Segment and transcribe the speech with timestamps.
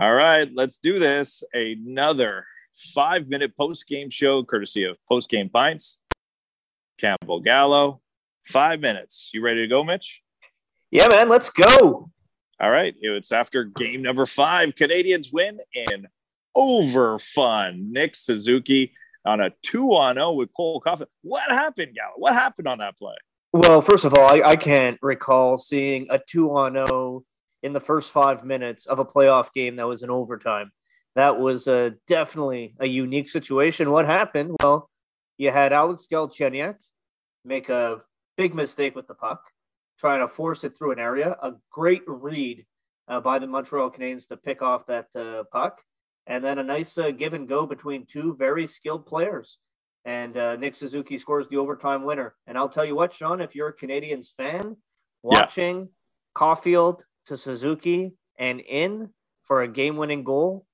[0.00, 1.44] All right, let's do this.
[1.52, 5.98] Another five minute post game show, courtesy of Post Game Pints,
[6.98, 8.00] Campbell Gallo.
[8.44, 9.30] Five minutes.
[9.32, 10.22] You ready to go, Mitch?
[10.90, 12.10] Yeah, man, let's go.
[12.60, 12.94] All right.
[13.00, 14.74] It's after game number five.
[14.74, 16.06] Canadiens win in
[16.54, 17.92] over fun.
[17.92, 18.92] Nick Suzuki
[19.24, 21.06] on a two on 0 with Cole Caufield.
[21.22, 22.14] What happened, Gallo?
[22.16, 23.14] What happened on that play?
[23.52, 27.24] Well, first of all, I, I can't recall seeing a two on 0
[27.62, 30.72] in the first five minutes of a playoff game that was in overtime.
[31.14, 33.90] That was uh, definitely a unique situation.
[33.90, 34.56] What happened?
[34.62, 34.90] Well,
[35.36, 36.76] you had Alex Galchenyuk
[37.44, 37.98] make a
[38.36, 39.42] big mistake with the puck,
[39.98, 41.36] trying to force it through an area.
[41.42, 42.64] A great read
[43.08, 45.80] uh, by the Montreal Canadiens to pick off that uh, puck,
[46.26, 49.58] and then a nice uh, give and go between two very skilled players.
[50.04, 52.34] And uh, Nick Suzuki scores the overtime winner.
[52.46, 54.76] And I'll tell you what, Sean, if you're a Canadiens fan,
[55.22, 55.84] watching yeah.
[56.34, 59.10] Caufield to Suzuki and in
[59.42, 60.66] for a game winning goal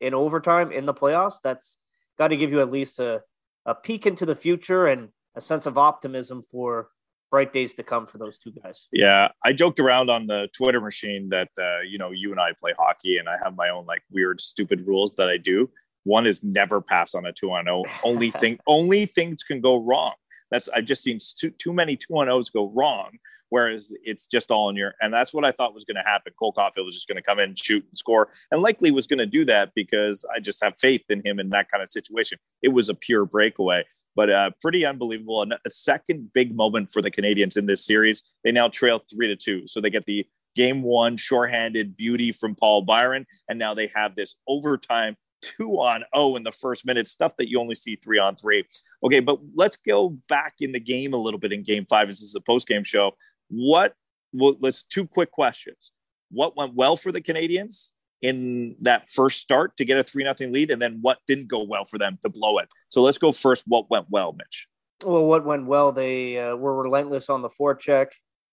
[0.00, 1.78] in overtime in the playoffs, that's
[2.18, 3.22] got to give you at least a,
[3.66, 6.88] a peek into the future and a sense of optimism for
[7.30, 8.86] bright days to come for those two guys.
[8.92, 12.52] Yeah, I joked around on the Twitter machine that uh, you know you and I
[12.58, 15.68] play hockey, and I have my own like weird, stupid rules that I do.
[16.04, 17.82] One is never pass on a two on zero.
[18.04, 20.12] Only thing, only things can go wrong.
[20.50, 23.18] That's I've just seen too, too many two on O's go wrong
[23.54, 26.32] whereas it's just all in your and that's what I thought was going to happen.
[26.36, 29.20] Cole Caufield was just going to come in, shoot, and score, and likely was going
[29.20, 32.38] to do that because I just have faith in him in that kind of situation.
[32.62, 33.84] It was a pure breakaway,
[34.16, 35.40] but uh, pretty unbelievable.
[35.40, 38.24] And a second big moment for the Canadiens in this series.
[38.42, 42.56] They now trail three to two, so they get the game one shorthanded beauty from
[42.56, 47.06] Paul Byron, and now they have this overtime two on oh in the first minute,
[47.06, 48.64] stuff that you only see three on three.
[49.04, 52.08] Okay, but let's go back in the game a little bit in game five.
[52.08, 53.12] This is a post game show.
[53.48, 53.94] What?
[54.32, 55.92] Well, let's two quick questions.
[56.30, 57.90] What went well for the Canadiens
[58.22, 61.62] in that first start to get a three nothing lead, and then what didn't go
[61.62, 62.68] well for them to blow it?
[62.88, 63.64] So let's go first.
[63.66, 64.66] What went well, Mitch?
[65.04, 65.92] Well, what went well?
[65.92, 68.08] They uh, were relentless on the forecheck.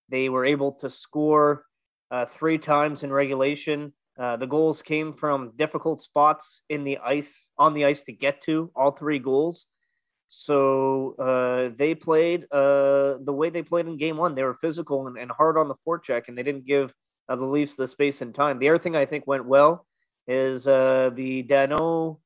[0.09, 1.66] They were able to score
[2.12, 3.94] uh, three times in regulation.
[4.19, 8.41] Uh, the goals came from difficult spots in the ice on the ice to get
[8.41, 9.66] to all three goals.
[10.34, 14.34] So uh, they played uh, the way they played in game one.
[14.34, 16.94] They were physical and, and hard on the forecheck, and they didn't give
[17.28, 18.58] uh, the Leafs the space and time.
[18.58, 19.86] The other thing I think went well
[20.30, 22.19] is uh, the Danault,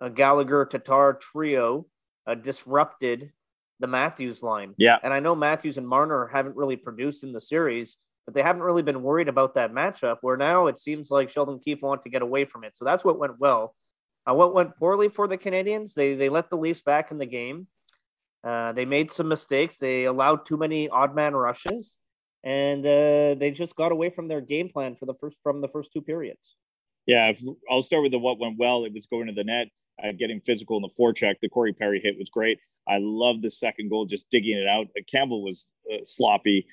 [0.00, 1.86] uh, Gallagher Tatar trio
[2.28, 3.32] uh, disrupted
[3.80, 4.74] the Matthews line.
[4.78, 4.98] Yeah.
[5.02, 8.62] And I know Matthews and Marner haven't really produced in the series, but they haven't
[8.62, 12.10] really been worried about that matchup where now it seems like Sheldon Keefe wanted to
[12.10, 12.76] get away from it.
[12.76, 13.74] So that's what went well.
[14.28, 15.94] Uh, what went poorly for the Canadiens?
[15.94, 17.66] They they let the Leafs back in the game.
[18.44, 19.76] Uh, they made some mistakes.
[19.76, 21.94] They allowed too many odd man rushes,
[22.44, 25.68] and uh, they just got away from their game plan for the first from the
[25.68, 26.56] first two periods.
[27.06, 28.84] Yeah, if, I'll start with the what went well.
[28.84, 29.68] It was going to the net,
[30.02, 31.36] uh, getting physical in the forecheck.
[31.42, 32.58] The Corey Perry hit was great.
[32.88, 34.86] I love the second goal, just digging it out.
[34.96, 36.66] Uh, Campbell was uh, sloppy.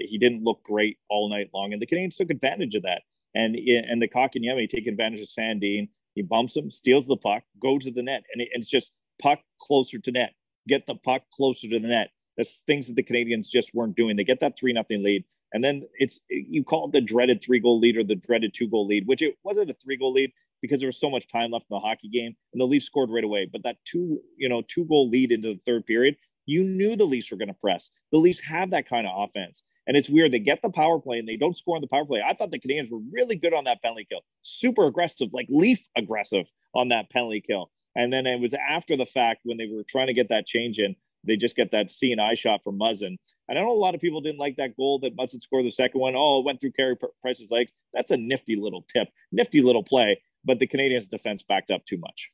[0.00, 3.02] He didn't look great all night long, and the Canadiens took advantage of that.
[3.34, 5.88] And and the Kotkaniemi take advantage of Sandin
[6.18, 8.92] he bumps him, steals the puck, goes to the net, and, it, and it's just
[9.22, 10.34] puck closer to net.
[10.66, 12.10] Get the puck closer to the net.
[12.36, 14.16] That's things that the Canadiens just weren't doing.
[14.16, 17.60] They get that three nothing lead, and then it's you call it the dreaded three
[17.60, 20.32] goal lead or the dreaded two goal lead, which it wasn't a three goal lead
[20.60, 23.10] because there was so much time left in the hockey game, and the Leafs scored
[23.10, 23.48] right away.
[23.50, 27.04] But that two you know two goal lead into the third period, you knew the
[27.04, 27.90] Leafs were going to press.
[28.12, 29.62] The Leafs have that kind of offense.
[29.88, 30.32] And it's weird.
[30.32, 32.22] They get the power play and they don't score on the power play.
[32.24, 34.20] I thought the Canadiens were really good on that penalty kill.
[34.42, 37.70] Super aggressive, like Leaf aggressive on that penalty kill.
[37.96, 40.78] And then it was after the fact when they were trying to get that change
[40.78, 40.94] in,
[41.24, 43.16] they just get that C and I shot from Muzzin.
[43.48, 45.70] And I know a lot of people didn't like that goal that Muzzin scored the
[45.70, 46.14] second one.
[46.14, 47.72] Oh, it went through Carey Price's legs.
[47.94, 50.20] That's a nifty little tip, nifty little play.
[50.44, 52.28] But the Canadiens' defense backed up too much.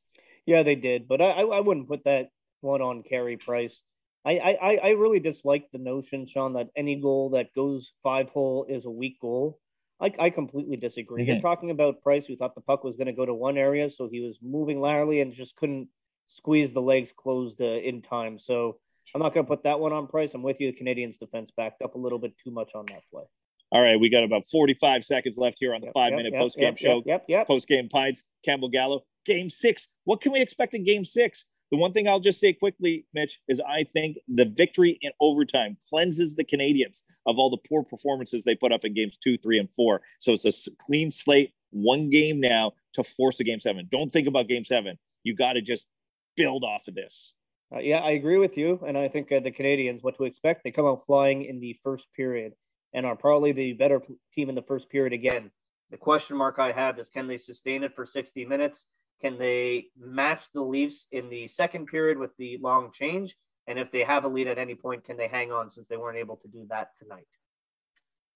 [0.45, 1.09] Yeah, they did.
[1.09, 3.81] But I, I wouldn't put that one on Carey Price.
[4.25, 8.65] I, I, I really dislike the notion, Sean, that any goal that goes five hole
[8.69, 9.61] is a weak goal.
[10.01, 11.25] I, I completely disagree.
[11.25, 13.91] You're talking about Price, who thought the puck was going to go to one area,
[13.91, 15.89] so he was moving laterally and just couldn't
[16.27, 18.39] squeeze the legs closed uh, in time.
[18.39, 18.79] So
[19.15, 20.35] I'm not going to put that one on Price.
[20.35, 20.73] I'm with you.
[20.73, 23.25] The Canadiens' defense backed up a little bit too much on that play.
[23.71, 26.33] All right, we got about 45 seconds left here on the yep, five yep, minute
[26.33, 27.03] yep, post game show.
[27.05, 27.47] Yep, yep.
[27.47, 29.05] Post game pints, Campbell Gallo.
[29.27, 29.89] Game six.
[30.05, 31.47] What can we expect in game six?
[31.75, 35.77] The one thing I'll just say quickly, Mitch, is I think the victory in overtime
[35.91, 39.59] cleanses the Canadiens of all the poor performances they put up in games two, three,
[39.59, 40.01] and four.
[40.21, 43.89] So it's a clean slate, one game now to force a game seven.
[43.91, 44.99] Don't think about game seven.
[45.25, 45.89] You got to just
[46.37, 47.35] build off of this.
[47.75, 48.79] Uh, yeah, I agree with you.
[48.87, 51.77] And I think uh, the Canadiens, what to expect, they come out flying in the
[51.83, 52.53] first period
[52.93, 54.01] and are probably the better
[54.33, 55.51] team in the first period again.
[55.91, 58.87] The question mark I have is can they sustain it for 60 minutes?
[59.21, 63.37] Can they match the Leafs in the second period with the long change?
[63.67, 65.97] And if they have a lead at any point, can they hang on since they
[65.97, 67.27] weren't able to do that tonight?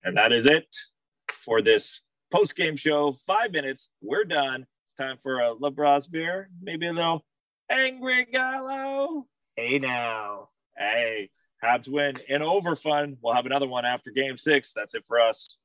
[0.02, 0.75] And that is it
[1.28, 3.12] for this post game show.
[3.12, 3.90] Five minutes.
[4.00, 4.66] We're done.
[4.86, 7.24] It's time for a LeBron's beer, maybe a little
[7.69, 9.26] angry gallo.
[9.56, 10.48] Hey now.
[10.76, 11.31] Hey,
[11.62, 13.16] Habs win in over fun.
[13.20, 14.72] We'll have another one after game six.
[14.72, 15.58] That's it for us.